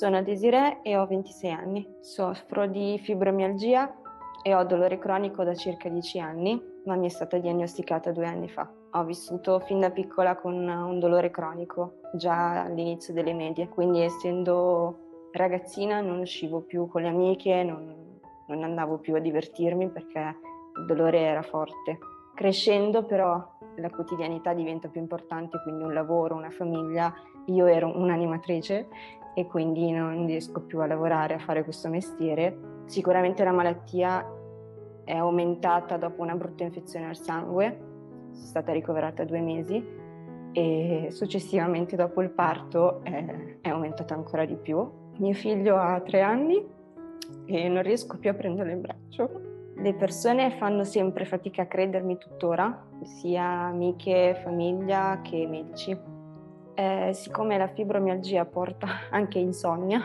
[0.00, 1.86] Sono Desiree e ho 26 anni.
[2.00, 3.94] Soffro di fibromialgia
[4.42, 8.48] e ho dolore cronico da circa 10 anni, ma mi è stata diagnosticata due anni
[8.48, 8.66] fa.
[8.92, 15.28] Ho vissuto fin da piccola con un dolore cronico, già all'inizio delle medie, quindi essendo
[15.32, 20.34] ragazzina non uscivo più con le amiche, non, non andavo più a divertirmi perché
[20.78, 21.98] il dolore era forte.
[22.34, 23.46] Crescendo però
[23.76, 27.12] la quotidianità diventa più importante, quindi un lavoro, una famiglia.
[27.46, 28.88] Io ero un'animatrice
[29.34, 32.82] e quindi non riesco più a lavorare, a fare questo mestiere.
[32.86, 34.26] Sicuramente la malattia
[35.04, 37.78] è aumentata dopo una brutta infezione al sangue,
[38.32, 39.98] sono stata ricoverata due mesi
[40.52, 44.88] e successivamente dopo il parto è, è aumentata ancora di più.
[45.18, 46.64] Mio figlio ha tre anni
[47.46, 49.48] e non riesco più a prenderlo in braccio.
[49.76, 55.96] Le persone fanno sempre fatica a credermi tuttora, sia amiche, famiglia che medici.
[56.80, 60.00] Eh, siccome la fibromialgia porta anche insonnia,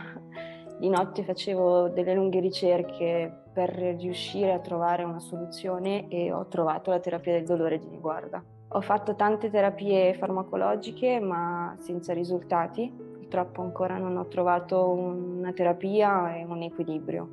[0.77, 6.91] di notte facevo delle lunghe ricerche per riuscire a trovare una soluzione e ho trovato
[6.91, 8.43] la terapia del dolore di Niguarda.
[8.68, 16.35] Ho fatto tante terapie farmacologiche ma senza risultati, purtroppo ancora non ho trovato una terapia
[16.35, 17.29] e un equilibrio.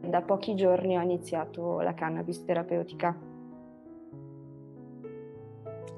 [0.00, 3.14] Da pochi giorni ho iniziato la cannabis terapeutica.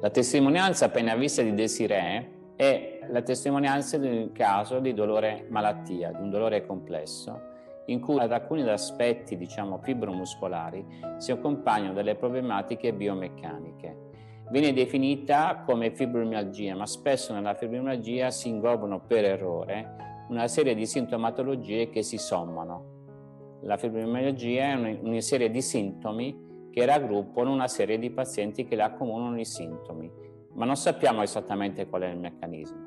[0.01, 6.11] La testimonianza appena vista di Desiree è la testimonianza di un caso di dolore malattia,
[6.11, 7.41] di un dolore complesso,
[7.87, 10.85] in cui ad alcuni aspetti, diciamo, fibromuscolari
[11.19, 14.07] si accompagnano delle problematiche biomeccaniche.
[14.51, 20.85] Viene definita come fibromialgia, ma spesso nella fibromialgia si inglobano per errore una serie di
[20.85, 23.61] sintomatologie che si sommano.
[23.63, 28.83] La fibromialgia è una serie di sintomi che raggruppano una serie di pazienti che le
[28.83, 30.27] accomunano i sintomi
[30.59, 32.87] ma non sappiamo esattamente qual è il meccanismo.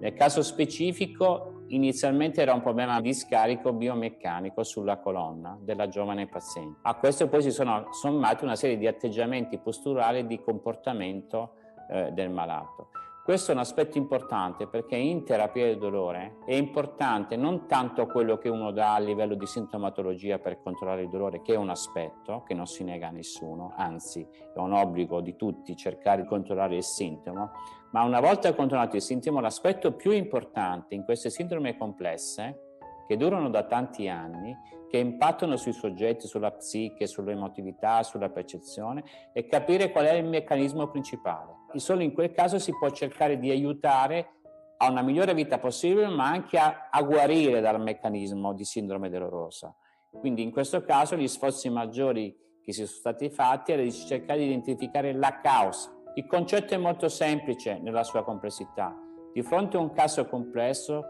[0.00, 6.80] Nel caso specifico, inizialmente era un problema di scarico biomeccanico sulla colonna della giovane paziente.
[6.82, 11.52] A questo poi si sono sommati una serie di atteggiamenti posturali e di comportamento
[11.88, 12.88] eh, del malato.
[13.24, 18.36] Questo è un aspetto importante perché in terapia del dolore è importante non tanto quello
[18.36, 22.42] che uno dà a livello di sintomatologia per controllare il dolore, che è un aspetto
[22.42, 26.74] che non si nega a nessuno, anzi è un obbligo di tutti cercare di controllare
[26.74, 27.52] il sintomo,
[27.92, 32.71] ma una volta controllato il sintomo l'aspetto più importante in queste sindrome complesse
[33.12, 34.56] che durano da tanti anni,
[34.88, 40.88] che impattano sui soggetti, sulla psiche, sull'emotività, sulla percezione e capire qual è il meccanismo
[40.88, 41.66] principale.
[41.74, 44.36] E solo in quel caso si può cercare di aiutare
[44.78, 49.74] a una migliore vita possibile, ma anche a, a guarire dal meccanismo di sindrome dolorosa.
[50.10, 54.38] Quindi in questo caso gli sforzi maggiori che si sono stati fatti era di cercare
[54.38, 55.90] di identificare la causa.
[56.14, 58.94] Il concetto è molto semplice nella sua complessità.
[59.34, 61.04] Di fronte a un caso complesso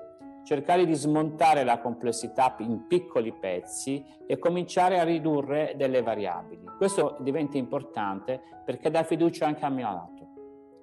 [0.44, 6.64] cercare di smontare la complessità in piccoli pezzi e cominciare a ridurre delle variabili.
[6.76, 10.30] Questo diventa importante perché dà fiducia anche al malato.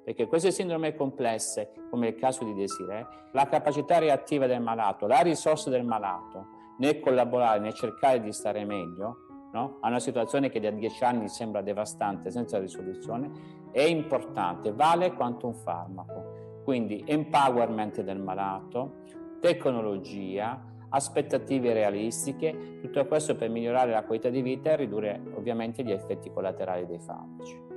[0.04, 5.20] Perché queste sindrome complesse, come il caso di Desiree, la capacità reattiva del malato, la
[5.20, 9.18] risorsa del malato nel collaborare, nel cercare di stare meglio,
[9.52, 9.78] no?
[9.82, 13.32] a una situazione che da dieci anni sembra devastante, senza risoluzione,
[13.72, 16.62] è importante, vale quanto un farmaco.
[16.64, 19.04] Quindi empowerment del malato,
[19.40, 25.92] tecnologia, aspettative realistiche, tutto questo per migliorare la qualità di vita e ridurre ovviamente gli
[25.92, 27.69] effetti collaterali dei farmaci.